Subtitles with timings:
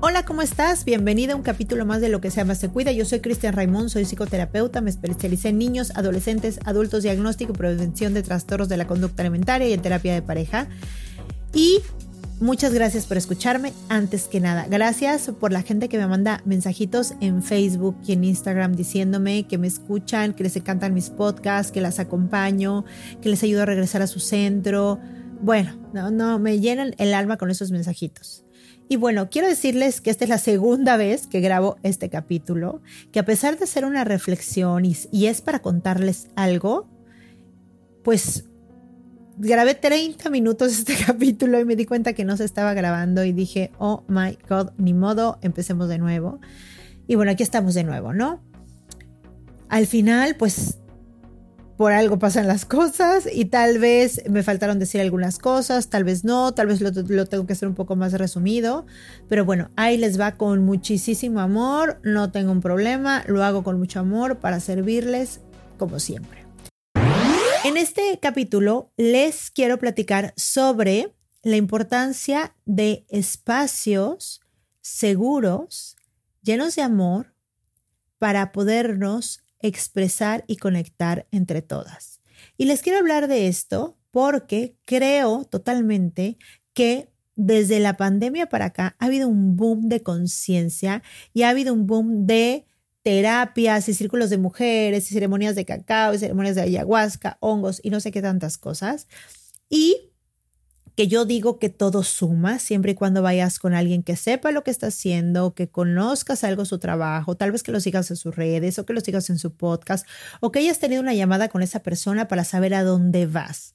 [0.00, 0.84] Hola, ¿cómo estás?
[0.84, 2.92] Bienvenida a un capítulo más de Lo que se llama Se Cuida.
[2.92, 8.14] Yo soy Cristian Raimón, soy psicoterapeuta, me especialicé en niños, adolescentes, adultos, diagnóstico y prevención
[8.14, 10.68] de trastornos de la conducta alimentaria y en terapia de pareja.
[11.52, 11.80] Y
[12.38, 13.72] muchas gracias por escucharme.
[13.88, 18.22] Antes que nada, gracias por la gente que me manda mensajitos en Facebook y en
[18.22, 22.84] Instagram diciéndome que me escuchan, que les encantan mis podcasts, que las acompaño,
[23.20, 25.00] que les ayudo a regresar a su centro.
[25.40, 28.44] Bueno, no, no, me llenan el alma con esos mensajitos.
[28.88, 32.80] Y bueno, quiero decirles que esta es la segunda vez que grabo este capítulo,
[33.12, 36.88] que a pesar de ser una reflexión y, es para contarles algo,
[38.02, 38.46] pues
[39.36, 43.32] grabé 30 minutos este capítulo y me di cuenta que no se estaba grabando y
[43.32, 46.40] dije, oh my god, ni modo, empecemos de nuevo.
[47.06, 48.40] Y bueno, aquí estamos de nuevo, ¿no?
[49.68, 50.78] Al final, pues
[51.78, 56.24] por algo pasan las cosas y tal vez me faltaron decir algunas cosas, tal vez
[56.24, 58.84] no, tal vez lo, tengo que hacer un poco más resumido,
[59.28, 63.78] pero bueno, ahí les va con muchísimo amor, no tengo un problema, lo hago con
[63.78, 65.40] mucho amor para servirles
[65.78, 66.44] como siempre.
[67.64, 74.40] En este capítulo les quiero platicar sobre la importancia de espacios
[74.80, 75.96] seguros,
[76.42, 77.34] llenos de amor,
[78.18, 82.20] para podernos expresar y conectar entre todas.
[82.56, 86.38] Y les quiero hablar de esto porque creo totalmente
[86.72, 91.02] que desde la pandemia para acá ha habido un boom de conciencia
[91.32, 92.66] y ha habido un boom de
[93.02, 97.90] terapias y círculos de mujeres y ceremonias de cacao y ceremonias de ayahuasca, hongos y
[97.90, 99.06] no sé qué tantas cosas.
[99.70, 100.07] Y
[100.98, 104.64] que yo digo que todo suma siempre y cuando vayas con alguien que sepa lo
[104.64, 108.34] que está haciendo, que conozcas algo su trabajo, tal vez que lo sigas en sus
[108.34, 110.04] redes o que lo sigas en su podcast
[110.40, 113.74] o que hayas tenido una llamada con esa persona para saber a dónde vas.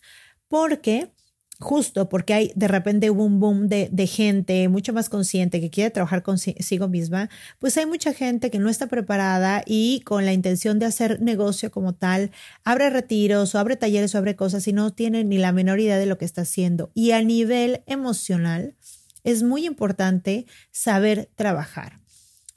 [0.50, 1.14] Porque
[1.60, 5.92] justo porque hay de repente un boom de, de, gente mucho más consciente que quiere
[5.92, 10.80] trabajar consigo misma, pues hay mucha gente que no está preparada y con la intención
[10.80, 12.32] de hacer negocio como tal,
[12.64, 15.98] abre retiros o abre talleres o abre cosas y no tiene ni la menor idea
[15.98, 16.92] de lo que está haciendo.
[16.94, 18.76] Y a nivel emocional
[19.24, 22.00] es muy importante saber trabajar.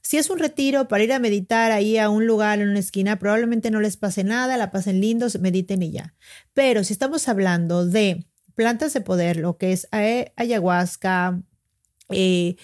[0.03, 3.19] Si es un retiro para ir a meditar ahí a un lugar en una esquina,
[3.19, 6.15] probablemente no les pase nada, la pasen lindos, mediten y ya.
[6.55, 8.25] Pero si estamos hablando de
[8.57, 11.41] plantas de poder, lo que es ayahuasca,
[12.09, 12.57] eh,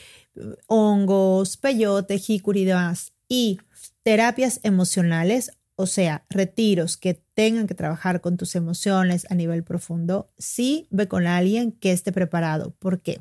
[0.66, 3.60] hongos, peyote, jicuri y demás, y
[4.02, 10.28] terapias emocionales, o sea, retiros que tengan que trabajar con tus emociones a nivel profundo,
[10.38, 12.74] sí ve con alguien que esté preparado.
[12.78, 13.20] ¿Por qué?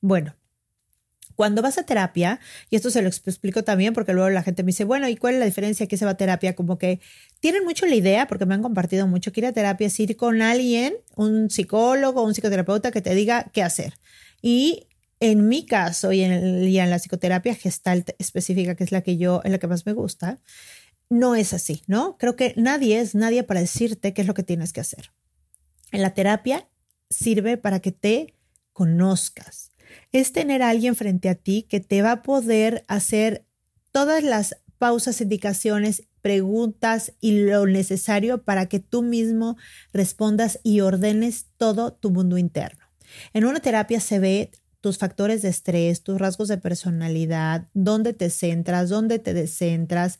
[0.00, 0.34] Bueno,
[1.36, 2.40] cuando vas a terapia,
[2.70, 5.34] y esto se lo explico también porque luego la gente me dice, bueno, ¿y cuál
[5.34, 6.54] es la diferencia que se va a terapia?
[6.54, 7.00] Como que
[7.40, 10.16] tienen mucho la idea, porque me han compartido mucho, que ir a terapia es ir
[10.16, 13.94] con alguien, un psicólogo, un psicoterapeuta que te diga qué hacer.
[14.40, 14.86] Y
[15.20, 19.52] en mi caso y en, la psicoterapia gestalt específica, que es la que yo, en
[19.52, 20.38] la que más me gusta,
[21.08, 22.16] no es así, ¿no?
[22.18, 25.12] Creo que nadie es nadie para decirte qué es lo que tienes que hacer.
[25.92, 26.68] En la terapia
[27.10, 28.34] sirve para que te
[28.72, 29.73] conozcas
[30.12, 33.46] es tener alguien frente a ti que te va a poder hacer
[33.92, 39.56] todas las pausas, indicaciones, preguntas y lo necesario para que tú mismo
[39.92, 42.84] respondas y ordenes todo tu mundo interno.
[43.32, 44.50] En una terapia se ve
[44.80, 50.18] tus factores de estrés, tus rasgos de personalidad, dónde te centras, dónde te descentras,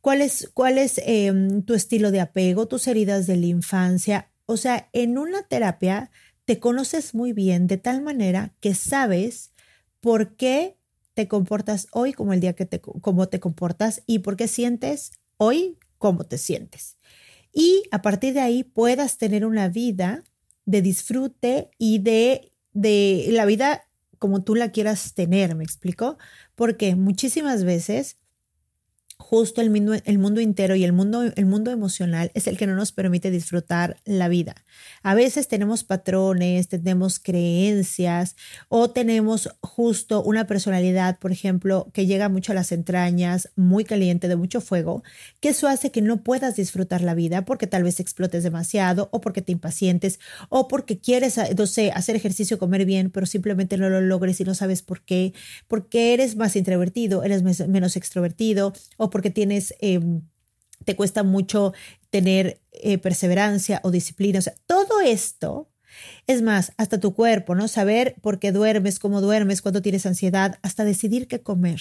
[0.00, 4.56] cuál es, cuál es em, tu estilo de apego, tus heridas de la infancia, O
[4.56, 6.12] sea, en una terapia
[6.46, 9.52] te conoces muy bien de tal manera que sabes
[10.00, 10.78] por qué
[11.12, 15.12] te comportas hoy como el día que te, como te comportas y por qué sientes
[15.36, 16.96] hoy como te sientes.
[17.52, 20.22] Y a partir de ahí puedas tener una vida
[20.66, 23.82] de disfrute y de, de la vida
[24.18, 26.16] como tú la quieras tener, ¿me explico?
[26.54, 28.18] Porque muchísimas veces
[29.18, 32.66] justo el mundo, el mundo entero y el mundo, el mundo emocional es el que
[32.66, 34.54] no nos permite disfrutar la vida.
[35.02, 38.36] A veces tenemos patrones, tenemos creencias
[38.68, 44.28] o tenemos justo una personalidad, por ejemplo, que llega mucho a las entrañas, muy caliente,
[44.28, 45.02] de mucho fuego,
[45.40, 49.20] que eso hace que no puedas disfrutar la vida porque tal vez explotes demasiado o
[49.20, 50.20] porque te impacientes
[50.50, 54.44] o porque quieres, no sé, hacer ejercicio, comer bien, pero simplemente no lo logres y
[54.44, 55.32] no sabes por qué,
[55.68, 60.22] porque eres más introvertido, eres menos extrovertido o porque tienes, em,
[60.84, 61.72] te cuesta mucho
[62.10, 64.38] tener eh, perseverancia o disciplina.
[64.38, 65.70] O sea, todo esto,
[66.26, 67.68] es más, hasta tu cuerpo, ¿no?
[67.68, 71.80] Saber por qué duermes, cómo duermes, cuándo tienes ansiedad, hasta decidir qué comer.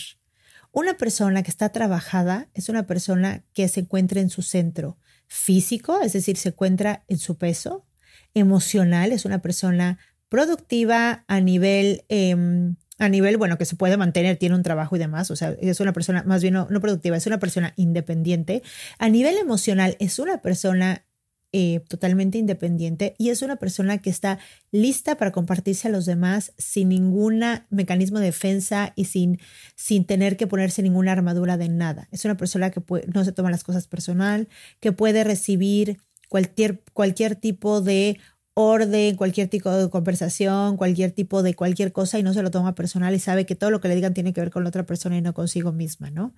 [0.72, 6.02] Una persona que está trabajada es una persona que se encuentra en su centro físico,
[6.02, 7.86] es decir, se encuentra en su peso,
[8.34, 9.98] emocional, es una persona
[10.30, 15.00] productiva a nivel em, a nivel, bueno, que se puede mantener, tiene un trabajo y
[15.00, 18.64] demás, o sea, es una persona más bien no, productiva, es una persona independiente.
[19.00, 21.06] A nivel emocional, es una persona
[21.52, 24.40] eh, totalmente independiente y es una persona que está
[24.72, 29.40] lista para compartirse a los demás sin ningún mecanismo de defensa y sin,
[29.76, 32.08] sin tener que ponerse ninguna armadura de nada.
[32.12, 32.82] Es una persona que
[33.14, 34.48] no se toma las cosas personal,
[34.80, 38.20] que puede recibir cualquier, cualquier tipo de
[38.56, 42.74] orden, cualquier tipo de conversación, cualquier tipo de cualquier cosa y no se lo toma
[42.74, 44.86] personal y sabe que todo lo que le digan tiene que ver con la otra
[44.86, 46.34] persona y no consigo misma, ¿no?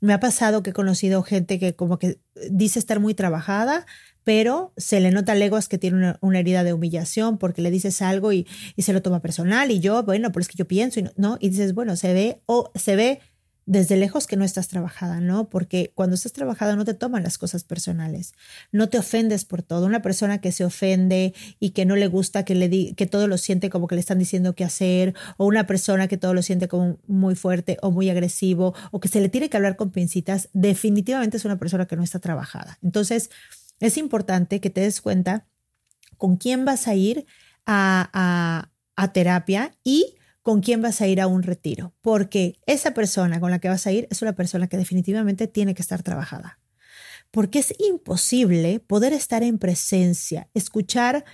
[0.00, 2.18] Me ha pasado que he conocido gente que como que
[2.50, 3.84] dice estar muy trabajada,
[4.24, 8.32] pero se le nota leguas que tiene una, herida de humillación porque le dices algo
[8.32, 8.46] y,
[8.76, 11.12] y, se lo toma personal y yo, bueno, pero es que yo pienso y no,
[11.16, 11.36] ¿no?
[11.40, 13.20] y dices, bueno, se ve o se ve
[13.70, 15.48] desde lejos que no estás trabajada, ¿no?
[15.48, 18.32] Porque cuando estás trabajada no te toman las cosas personales,
[18.72, 19.86] no te ofendes por todo.
[19.86, 23.38] Una persona que se ofende y que no le gusta que le que todo lo
[23.38, 26.66] siente como que le están diciendo qué hacer, o una persona que todo lo siente
[26.66, 30.48] como muy fuerte o muy agresivo, o que se le tiene que hablar con pincitas,
[30.52, 32.80] definitivamente es una persona que no está trabajada.
[32.82, 33.30] Entonces,
[33.78, 35.46] es importante que te des cuenta
[36.16, 37.24] con quién vas a ir
[37.66, 42.92] a, a, a terapia y con quién vas a ir a un retiro, porque esa
[42.92, 46.02] persona con la que vas a ir es una persona que definitivamente tiene que estar
[46.02, 46.58] trabajada.
[47.30, 51.24] Porque es imposible poder estar en presencia, escuchar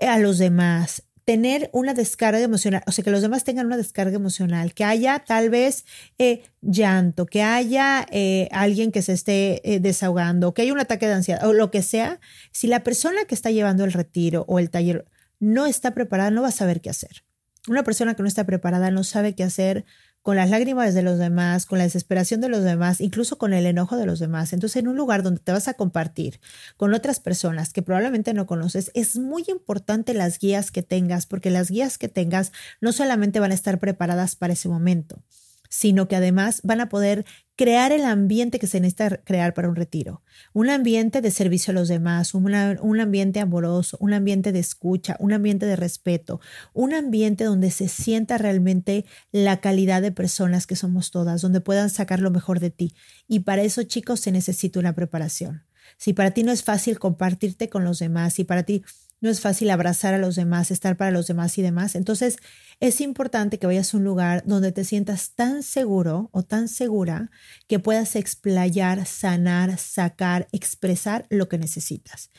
[0.00, 4.16] a los demás, tener una descarga emocional, o sea, que los demás tengan una descarga
[4.16, 5.84] emocional, que haya tal vez
[6.16, 11.06] eh, llanto, que haya eh, alguien que se esté eh, desahogando, que haya un ataque
[11.06, 12.18] de ansiedad o lo que sea,
[12.50, 15.04] si la persona que está llevando el retiro o el taller
[15.38, 17.27] no está preparada, no va a saber qué hacer.
[17.66, 19.84] Una persona que no está preparada no sabe qué hacer
[20.22, 23.64] con las lágrimas de los demás, con la desesperación de los demás, incluso con el
[23.66, 24.52] enojo de los demás.
[24.52, 26.40] Entonces, en un lugar donde te vas a compartir
[26.76, 31.50] con otras personas que probablemente no conoces, es muy importante las guías que tengas, porque
[31.50, 35.22] las guías que tengas no solamente van a estar preparadas para ese momento,
[35.68, 37.24] sino que además van a poder
[37.56, 40.22] crear el ambiente que se necesita crear para un retiro.
[40.52, 45.32] Un ambiente de servicio a los demás, un ambiente amoroso, un ambiente de escucha, un
[45.32, 46.40] ambiente de respeto,
[46.72, 51.90] un ambiente donde se sienta realmente la calidad de personas que somos todas, donde puedan
[51.90, 52.94] sacar lo mejor de ti.
[53.26, 55.64] Y para eso, chicos, se necesita una preparación.
[55.96, 58.84] Si para ti no es fácil compartirte con los demás, si para ti
[59.20, 61.94] no es fácil abrazar a los demás, estar para los demás y demás.
[61.94, 62.36] Entonces,
[62.80, 67.30] es importante que vayas a un lugar donde te sientas tan seguro o tan segura
[67.66, 72.30] que puedas explayar, sanar, sacar, expresar lo que necesitas.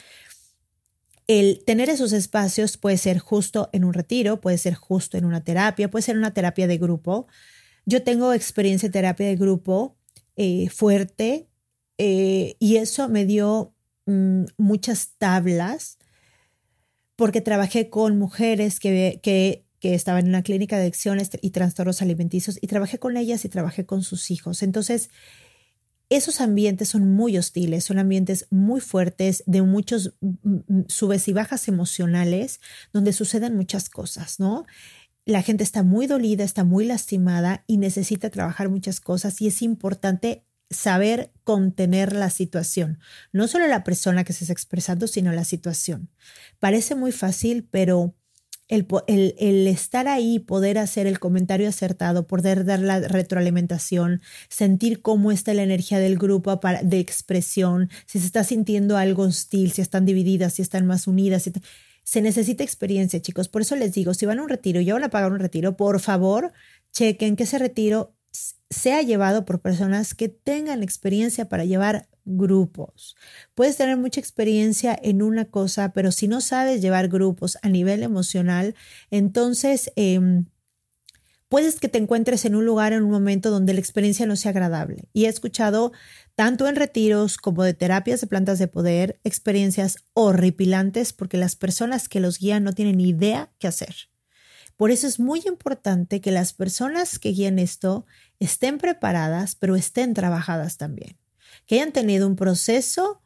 [1.27, 5.43] El tener esos espacios puede ser justo en un retiro, puede ser justo en una
[5.43, 7.27] terapia, puede ser una terapia de grupo.
[7.85, 9.97] Yo tengo experiencia en terapia de grupo
[10.37, 11.49] eh, fuerte
[11.97, 15.99] eh, y eso me dio mm, muchas tablas
[17.19, 22.01] porque trabajé con mujeres que, que, que estaban en una clínica de adicciones y trastornos
[22.01, 24.63] alimenticios y trabajé con ellas y trabajé con sus hijos.
[24.63, 25.09] Entonces,
[26.07, 30.35] esos ambientes son muy hostiles, son ambientes muy fuertes, de muchos mm,
[30.67, 32.61] mm, subes y bajas emocionales,
[32.93, 34.63] donde suceden muchas cosas, ¿no?
[35.25, 39.61] La gente está muy dolida, está muy lastimada y necesita trabajar muchas cosas y es
[39.61, 42.99] importante saber contener la situación,
[43.31, 46.09] no solo la persona que se está expresando, sino la situación.
[46.59, 48.15] Parece muy fácil, pero
[48.69, 48.85] el,
[49.39, 55.55] el, estar ahí, poder hacer el comentario acertado, poder dar la retroalimentación, sentir cómo está
[55.55, 60.53] la energía del grupo de expresión, si se está sintiendo algo hostil, si están divididas,
[60.53, 61.49] si están más unidas.
[62.03, 63.49] se necesita experiencia, chicos.
[63.49, 65.39] Por eso les digo, si van a un retiro y ya van a pagar un
[65.39, 66.53] retiro, por favor,
[66.93, 68.18] chequen que ese retiro
[68.69, 73.15] sea llevado por personas que tengan experiencia para llevar grupos.
[73.55, 78.03] Puedes tener mucha experiencia en una cosa, pero si no sabes llevar grupos a nivel
[78.03, 78.75] emocional,
[79.09, 80.43] entonces eh,
[81.49, 84.51] puedes que te encuentres en un lugar, en un momento donde la experiencia no sea
[84.51, 85.09] agradable.
[85.11, 85.91] Y he escuchado
[86.35, 92.07] tanto en retiros como de terapias de plantas de poder, experiencias horripilantes porque las personas
[92.07, 93.95] que los guían no tienen idea qué hacer.
[94.77, 98.05] Por eso es muy importante que las personas que guíen esto
[98.39, 101.17] estén preparadas, pero estén trabajadas también.
[101.65, 103.21] Que hayan tenido un proceso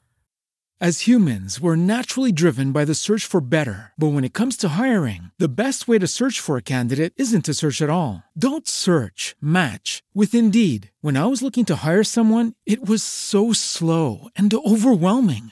[0.84, 3.94] As humans, we're naturally driven by the search for better.
[3.98, 7.46] But when it comes to hiring, the best way to search for a candidate isn't
[7.46, 8.24] to search at all.
[8.38, 10.92] Don't search, match with Indeed.
[11.00, 15.52] When I was looking to hire someone, it was so slow and overwhelming.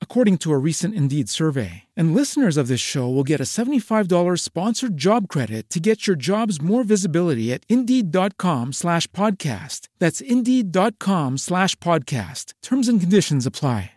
[0.00, 1.82] according to a recent Indeed survey.
[1.94, 6.16] And listeners of this show will get a $75 sponsored job credit to get your
[6.16, 9.88] jobs more visibility at Indeed.com slash podcast.
[9.98, 12.54] That's Indeed.com slash podcast.
[12.62, 13.90] Terms and conditions apply.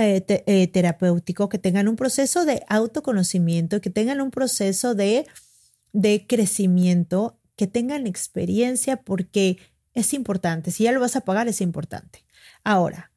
[0.00, 5.26] Eh, eh, terapéutico, que tengan un proceso de autoconocimiento, que tengan un proceso de,
[5.92, 9.58] de crecimiento, que tengan experiencia, porque
[9.94, 10.70] es importante.
[10.70, 12.24] Si ya lo vas a pagar, es importante.
[12.62, 13.10] Ahora,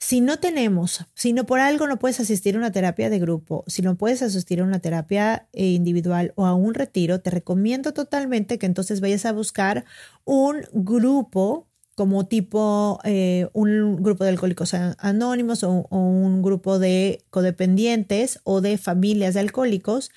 [0.00, 3.64] si no tenemos, si no por algo no puedes asistir a una terapia de grupo,
[3.66, 7.92] si no puedes asistir a una terapia eh, individual o a un retiro, te recomiendo
[7.92, 9.84] totalmente que entonces vayas a buscar
[10.24, 18.40] un grupo como tipo eh, un grupo de alcohólicos anónimos o, un grupo de codependientes
[18.44, 20.10] o de familias de alcohólicos,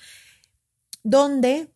[1.02, 1.73] donde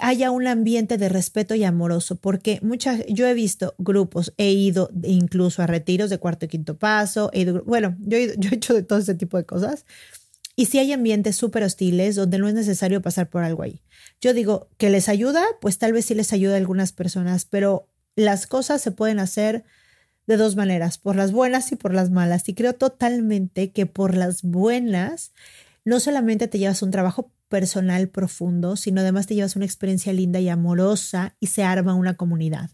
[0.00, 4.90] haya un ambiente de respeto y amoroso, porque muchas, yo he visto grupos, he ido
[5.02, 7.30] incluso a retiros de cuarto y quinto paso,
[7.64, 9.86] bueno, yo yo he hecho de todo ese tipo de cosas.
[10.58, 13.82] Y si hay ambientes súper hostiles donde no es necesario pasar por algo ahí.
[14.22, 17.88] Yo digo que les ayuda, pues tal vez sí les ayuda a algunas personas, pero
[18.14, 19.64] las cosas se pueden hacer
[20.26, 22.48] de dos maneras, por las buenas y por las malas.
[22.48, 25.32] Y creo totalmente que por las buenas
[25.84, 30.40] no solamente te llevas un trabajo personal profundo, sino además te llevas una experiencia linda
[30.40, 32.70] y amorosa y se arma una comunidad.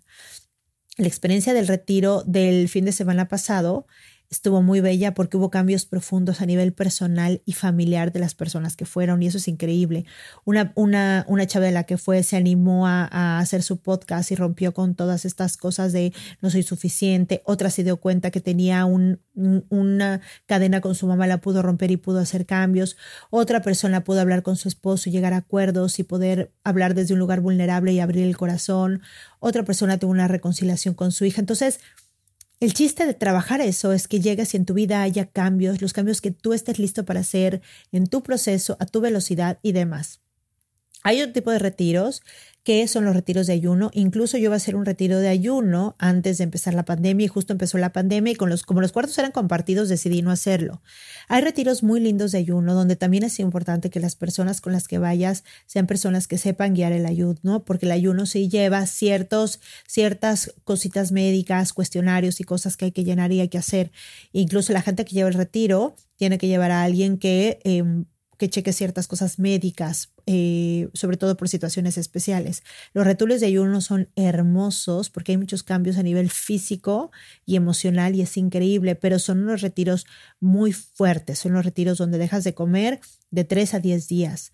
[0.98, 3.86] La experiencia del retiro del fin de semana pasado
[4.32, 8.76] estuvo muy bella porque hubo cambios profundos a nivel personal y familiar de las personas
[8.76, 10.06] que fueron y eso es increíble.
[10.46, 14.34] Una, una, una chava de la que fue se animó a, hacer su podcast y
[14.34, 17.42] rompió con todas estas cosas de no soy suficiente.
[17.44, 21.90] Otra se dio cuenta que tenía un, una cadena con su mamá, la pudo romper
[21.90, 22.96] y pudo hacer cambios.
[23.28, 27.12] Otra persona pudo hablar con su esposo y llegar a acuerdos y poder hablar desde
[27.12, 29.02] un lugar vulnerable y abrir el corazón.
[29.40, 31.40] Otra persona tuvo una reconciliación con su hija.
[31.40, 31.80] Entonces,
[32.62, 35.92] el chiste de trabajar eso es que llegues y en tu vida haya cambios, los
[35.92, 40.20] cambios que tú estés listo para hacer en tu proceso, a tu velocidad y demás.
[41.02, 42.22] Hay otro tipo de retiros
[42.64, 43.90] que son los retiros de ayuno.
[43.92, 47.28] Incluso yo iba a hacer un retiro de ayuno antes de empezar la pandemia y
[47.28, 50.80] justo empezó la pandemia y con los, como los cuartos eran compartidos decidí no hacerlo.
[51.28, 54.86] Hay retiros muy lindos de ayuno donde también es importante que las personas con las
[54.86, 59.60] que vayas sean personas que sepan guiar el ayuno, porque el ayuno sí lleva ciertos,
[59.88, 63.90] ciertas cositas médicas, cuestionarios y cosas que hay que llenar y hay que hacer.
[64.32, 68.04] Incluso la gente que lleva el retiro tiene que llevar a alguien que em,
[68.42, 72.64] que cheque ciertas cosas médicas, eh, sobre todo por situaciones especiales.
[72.92, 77.12] Los retiros de ayuno son hermosos porque hay muchos cambios a nivel físico
[77.46, 80.06] y emocional y es increíble, pero son unos retiros
[80.40, 82.98] muy fuertes, son los retiros donde dejas de comer
[83.30, 84.50] de 3 a 10 días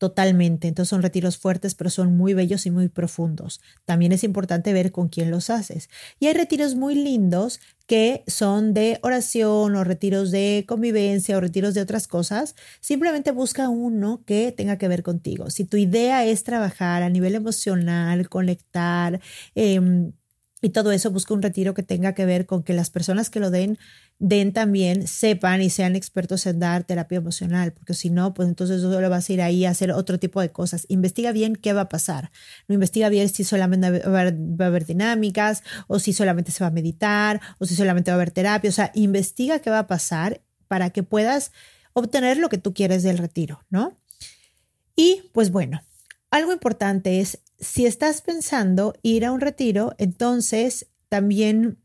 [0.00, 0.66] Totalmente.
[0.66, 3.60] Entonces son retiros fuertes, pero son muy bellos y muy profundos.
[3.84, 5.90] También es importante ver con quién los haces.
[6.18, 11.74] Y hay retiros muy lindos que son de oración o retiros de convivencia o retiros
[11.74, 12.54] de otras cosas.
[12.80, 15.50] Simplemente busca uno que tenga que ver contigo.
[15.50, 19.20] Si tu idea es trabajar a nivel emocional, conectar,
[19.54, 19.80] eh,
[20.62, 23.40] Y todo eso busca un retiro que tenga que ver con que las personas que
[23.40, 23.78] lo den
[24.20, 28.82] den también, sepan y sean expertos en dar terapia emocional, porque si no, pues entonces
[28.82, 30.84] solo vas a ir ahí a hacer otro tipo de cosas.
[30.88, 32.30] Investiga bien qué va a pasar.
[32.68, 36.70] No investiga bien si solamente va a, haber, dinámicas o si solamente se va a
[36.70, 38.68] meditar o si solamente va a haber terapia.
[38.68, 41.52] O sea, investiga qué va a pasar para que puedas
[41.94, 43.96] obtener lo que tú quieres del retiro, ¿no?
[44.96, 45.80] Y pues bueno,
[46.30, 51.78] algo importante es si estás pensando ir a un retiro, entonces también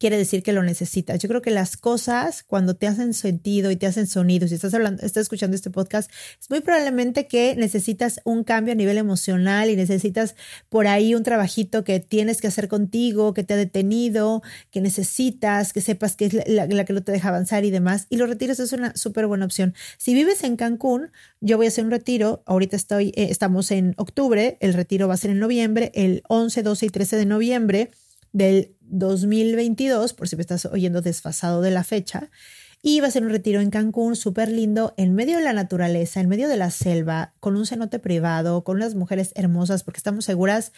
[0.00, 1.20] quiere decir que lo necesitas.
[1.20, 4.72] Yo creo que las cosas cuando te hacen sentido y te hacen sonido, si estás
[4.72, 9.68] hablando, estás escuchando este podcast, es muy probablemente que necesitas un cambio a nivel emocional
[9.68, 10.36] y necesitas
[10.70, 15.74] por ahí un trabajito que tienes que hacer contigo, que te ha detenido, que necesitas,
[15.74, 18.06] que sepas que es la, que no te deja avanzar y demás.
[18.08, 19.74] Y los retiros es una súper buena opción.
[19.98, 21.10] Si vives en Cancún,
[21.42, 22.42] yo voy a hacer un retiro.
[22.46, 26.62] Ahorita estoy, eh, estamos en octubre, el retiro va a ser en noviembre, el 11,
[26.62, 27.90] 12 y 13 de noviembre
[28.32, 32.30] del 2022, por si me estás oyendo desfasado de la fecha.
[32.82, 36.20] Y va a ser un retiro en Cancún súper lindo, en medio de la naturaleza,
[36.20, 40.24] en medio de la selva, con un cenote privado, con unas mujeres hermosas, porque estamos
[40.24, 40.72] seguras,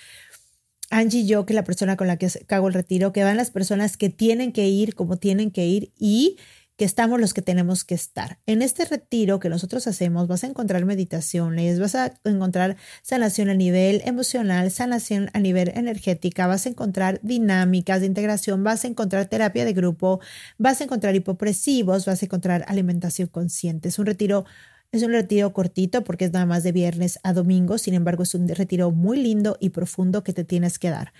[0.90, 3.50] Angie y yo, que la persona con la que cago el retiro, que van las
[3.50, 6.36] personas que tienen que ir como tienen que ir y
[6.82, 8.40] que estamos los que tenemos que estar.
[8.44, 13.54] En este retiro que nosotros hacemos vas a encontrar meditaciones, vas a encontrar sanación a
[13.54, 19.26] nivel emocional, sanación a nivel energética, vas a encontrar dinámicas de integración, vas a encontrar
[19.26, 20.18] terapia de grupo,
[20.58, 23.88] vas a encontrar hipopresivos, vas a encontrar alimentación consciente.
[23.88, 24.44] Es un retiro
[24.90, 28.34] es un retiro cortito porque es nada más de viernes a domingo, sin embargo es
[28.34, 31.12] un retiro muy lindo y profundo que te tienes que dar.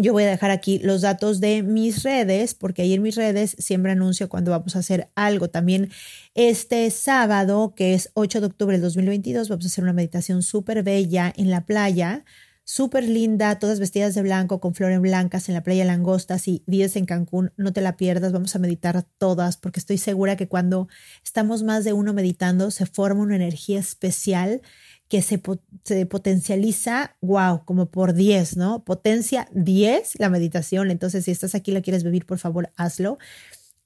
[0.00, 3.56] Yo voy a dejar aquí los datos de mis redes, porque ahí en mis redes
[3.58, 5.48] siempre anuncio cuando vamos a hacer algo.
[5.48, 5.90] También
[6.36, 10.84] este sábado, que es 8 de octubre del 2022, vamos a hacer una meditación súper
[10.84, 12.24] bella en la playa,
[12.62, 16.38] súper linda, todas vestidas de blanco, con flores blancas en la playa Langosta.
[16.38, 20.36] Si vives en Cancún, no te la pierdas, vamos a meditar todas, porque estoy segura
[20.36, 20.86] que cuando
[21.24, 24.62] estamos más de uno meditando, se forma una energía especial
[25.08, 28.84] que se, potencializa, wow, como por 10, ¿no?
[28.84, 30.90] Potencia 10 la meditación.
[30.90, 33.18] Entonces, si estás aquí y la quieres vivir, por favor, hazlo.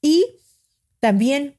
[0.01, 0.37] Y
[0.99, 1.57] también,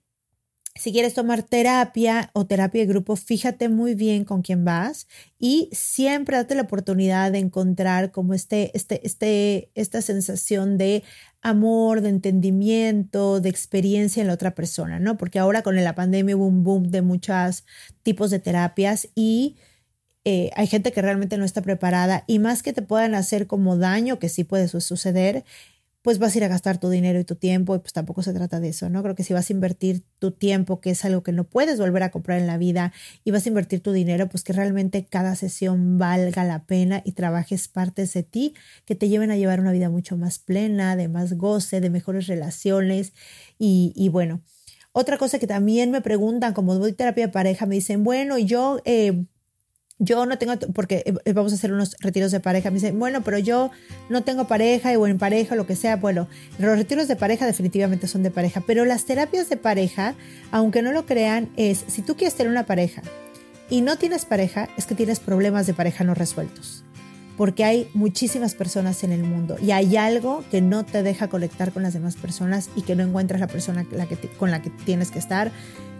[0.75, 5.69] si quieres tomar terapia o terapia de grupo, fíjate muy bien con quién vas y
[5.71, 11.03] siempre date la oportunidad de encontrar como este, este, este, esta sensación de
[11.41, 15.17] amor, de entendimiento, de experiencia en la otra persona, ¿no?
[15.17, 17.65] Porque ahora con la pandemia hubo un boom de muchos
[18.01, 19.57] tipos de terapias y
[20.25, 23.77] eh, hay gente que realmente no está preparada y más que te puedan hacer como
[23.77, 25.43] daño, que sí puede suceder,
[26.03, 28.33] pues vas a ir a gastar tu dinero y tu tiempo y pues tampoco se
[28.33, 29.01] trata de eso, ¿no?
[29.01, 32.03] Creo que si vas a invertir tu tiempo, que es algo que no puedes volver
[32.03, 32.91] a comprar en la vida,
[33.23, 37.13] y vas a invertir tu dinero, pues que realmente cada sesión valga la pena y
[37.13, 38.53] trabajes partes de ti
[38.85, 42.27] que te lleven a llevar una vida mucho más plena, de más goce, de mejores
[42.27, 43.13] relaciones
[43.57, 44.41] y, y bueno.
[44.95, 48.79] Otra cosa que también me preguntan, como doy terapia de pareja, me dicen, bueno, yo
[48.85, 49.25] eh,
[49.99, 53.21] yo no tengo, porque eh, vamos a hacer unos retiros de pareja, me dicen, bueno,
[53.23, 53.71] pero yo
[54.09, 56.27] no tengo pareja o en pareja, lo que sea, bueno,
[56.57, 60.15] los retiros de pareja definitivamente son de pareja, pero las terapias de pareja,
[60.51, 63.01] aunque no lo crean, es, si tú quieres tener una pareja
[63.69, 66.83] y no tienes pareja, es que tienes problemas de pareja no resueltos,
[67.37, 71.71] porque hay muchísimas personas en el mundo y hay algo que no te deja conectar
[71.71, 73.85] con las demás personas y que no encuentras la persona
[74.37, 75.51] con la que tienes que estar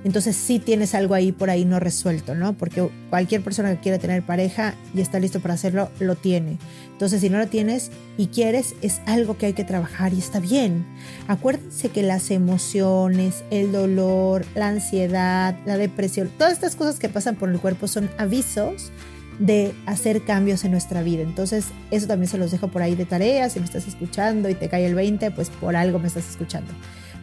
[0.03, 2.53] entonces sí tienes algo ahí por ahí no resuelto, ¿no?
[2.53, 6.57] Porque cualquier persona que quiera tener pareja y está listo para hacerlo, lo tiene.
[6.91, 10.39] Entonces si no lo tienes y quieres, es algo que hay que trabajar y está
[10.39, 10.85] bien.
[11.27, 17.35] Acuérdense que las emociones, el dolor, la ansiedad, la depresión, todas estas cosas que pasan
[17.35, 18.91] por el cuerpo son avisos
[19.39, 21.23] de hacer cambios en nuestra vida.
[21.23, 23.49] Entonces, eso también se los dejo por ahí de tarea.
[23.49, 26.71] Si me estás escuchando y te cae el 20, pues por algo me estás escuchando.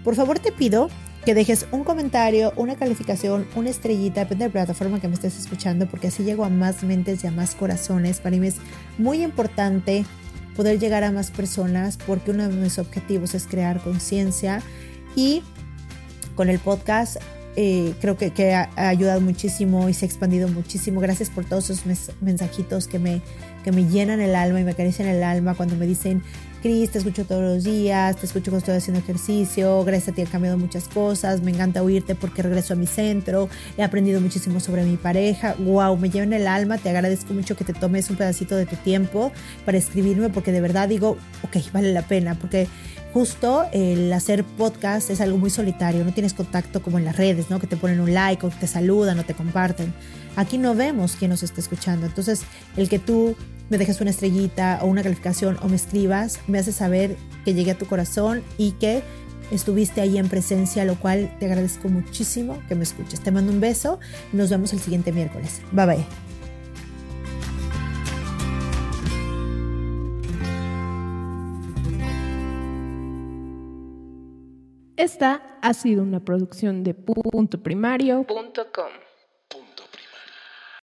[0.05, 0.89] Por favor, te pido
[1.25, 5.39] que dejes un comentario, una calificación, una estrellita, depende de la plataforma que me estés
[5.39, 8.21] escuchando, porque así llego a más mentes y a más corazones.
[8.21, 8.57] Para mí es
[8.97, 10.07] muy importante
[10.57, 14.63] poder llegar a más personas porque uno de mis objetivos es crear conciencia
[15.15, 15.43] y
[16.35, 17.19] con el podcast
[17.57, 21.01] eh, creo que, que, ha ayudado muchísimo y se ha expandido muchísimo.
[21.01, 21.85] Gracias por todos esos
[22.21, 23.23] mensajitos que me,
[23.65, 26.23] que me llenan el alma y me acarician el alma cuando me dicen
[26.63, 30.21] Cris, te escucho todos los días, te escucho cuando estoy haciendo ejercicio, gracias a ti
[30.21, 34.61] han cambiado muchas cosas, me encanta oírte porque regreso a mi centro, he aprendido muchísimo
[34.61, 38.11] sobre mi pareja, wow, me lleva en el alma, te agradezco mucho que te tomes
[38.11, 39.33] un pedacito de tu tiempo
[39.65, 42.69] para escribirme porque de verdad digo, ok, vale la pena, porque
[43.13, 47.51] justo el hacer podcast es algo muy solitario, no tienes contacto como en las redes,
[47.51, 47.59] ¿no?
[47.59, 49.93] Que te ponen un like o te saludan o te comparten.
[50.37, 52.43] Aquí no vemos quién nos está escuchando, entonces
[52.77, 53.37] el que tú
[53.69, 57.73] me dejes una estrellita o una calificación o me escribas, me hace saber que llegué
[57.73, 59.03] a tu corazón y que
[59.51, 63.21] estuviste ahí en presencia, lo cual te agradezco muchísimo que me escuches.
[63.21, 63.99] Te mando un beso
[64.33, 65.61] nos vemos el siguiente miércoles.
[65.73, 66.30] Bye bye.
[75.01, 79.10] Esta ha sido una producción de puntoprimario.com.